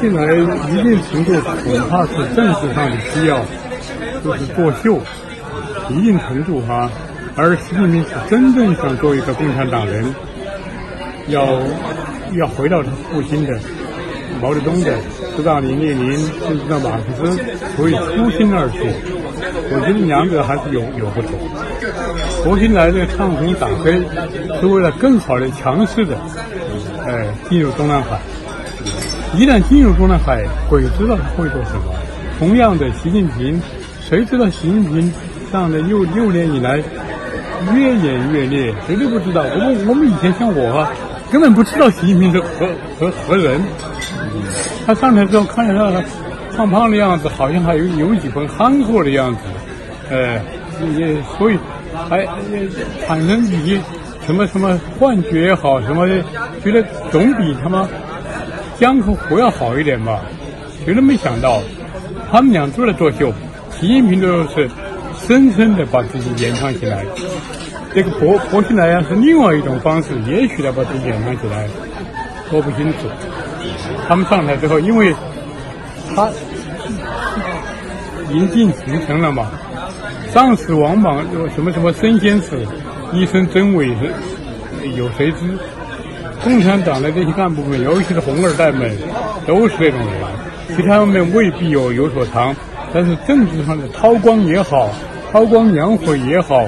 [0.00, 3.40] 近来一定程度恐怕是政治上的需要，
[4.24, 4.98] 就是作秀，
[5.90, 6.90] 一定程度哈。
[7.36, 10.14] 而习近平是真正想做一个共产党人，
[11.28, 11.60] 要
[12.32, 13.58] 要回到他父亲的
[14.40, 14.96] 毛泽东的
[15.36, 16.12] 斯大林、列宁，
[16.46, 17.38] 甚至到马克思，
[17.76, 18.80] 所以初心而去。
[19.72, 21.32] 我觉得两者还是有有不同。
[22.44, 24.00] 薄熙来的唱红打黑，
[24.60, 26.16] 是为了更好的、强势的，
[27.06, 28.18] 呃，进入中南海。
[29.36, 31.94] 一旦进入中南海，鬼知道他会做什么。
[32.38, 33.60] 同样的，习近平，
[34.00, 35.12] 谁知道习近平
[35.52, 36.82] 上的六六年以来？
[37.74, 39.42] 越演越烈，谁都不知道。
[39.42, 40.90] 我们我们以前像我啊，
[41.30, 42.66] 根本不知道习近平是何
[42.98, 43.60] 何何人。
[44.86, 46.02] 他上台之后，看着他
[46.56, 49.40] 胖胖的样子，好像还有有几分憨厚的样子，
[50.10, 50.40] 呃，
[50.96, 51.58] 也所以
[52.08, 52.26] 还
[53.06, 53.78] 产生一些
[54.24, 56.24] 什么什么幻觉也好，什么的，
[56.64, 57.86] 觉得总比他妈
[58.80, 60.22] 江河湖要好一点吧。
[60.84, 61.60] 谁都没想到，
[62.32, 63.30] 他们俩都在作秀，
[63.78, 64.68] 习近平都是。
[65.28, 67.04] 深深的把自己掩藏起来，
[67.94, 71.68] 这个薄薄熙来啊是另外一种方式，也许他把自己掩藏起来，
[72.48, 72.98] 说不清楚。
[74.08, 75.14] 他们上台之后，因为
[76.16, 76.30] 他
[78.30, 79.50] 已经进行成了嘛，
[80.32, 81.22] 上死王莽
[81.54, 82.56] 什么什么生先死，
[83.12, 85.58] 一生真伪是有谁知？
[86.42, 88.96] 共产党的这些干部们，尤其是红二代们，
[89.46, 92.54] 都是这种人，其他们未必有有所藏，
[92.92, 94.90] 但是政治上的韬光也好。
[95.32, 96.66] 韬光养晦也好，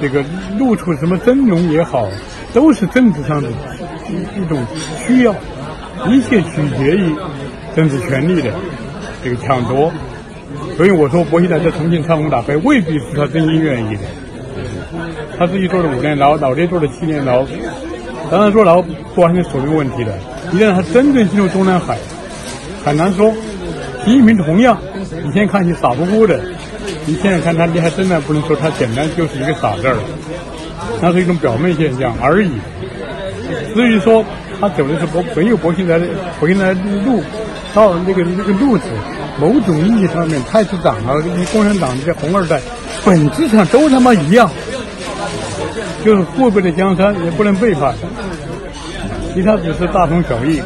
[0.00, 0.24] 这个
[0.56, 2.06] 露出什么真容也好，
[2.54, 3.48] 都是政治上的
[4.08, 4.56] 一一种
[5.04, 5.34] 需要，
[6.06, 7.12] 一切取决于
[7.74, 8.52] 政治权力的
[9.24, 9.90] 这个抢夺。
[10.76, 14.02] 所以我说，薄熙来在重庆唱红打黑，未必是他真心愿意的。
[15.36, 17.44] 他自己坐了五年牢，老爹坐了七年牢，
[18.30, 18.82] 当然坐牢
[19.14, 20.12] 不完全说明问题的。
[20.52, 21.98] 一旦他真正进入中南海，
[22.84, 23.32] 很难说。
[24.04, 24.78] 习近平同样，
[25.24, 26.40] 你现在看起傻乎乎的。
[27.04, 29.96] 你现在看他你还，真的不能说他简单就是一个傻字儿，
[31.00, 32.50] 那是一种表面现象而已。
[33.74, 34.24] 至于说
[34.60, 36.06] 他走的是博没有薄熙来的
[36.40, 37.22] 薄熙来的路，
[37.74, 38.84] 到那个那个路子，
[39.40, 41.16] 某种意义上面，太子党啊，
[41.52, 42.60] 共产党这些红二代，
[43.04, 44.50] 本质上都他妈一样，
[46.04, 47.94] 就是富贵的江山也不能背叛，
[49.34, 50.62] 其他只是大同小异。